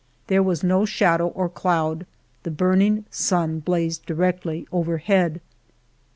There 0.25 0.41
was 0.41 0.63
no 0.63 0.83
shadow 0.83 1.27
or 1.27 1.47
cloud, 1.47 2.07
the 2.41 2.49
burning 2.49 3.05
sun 3.11 3.59
blazing 3.59 4.01
directly 4.07 4.67
overhead. 4.71 5.41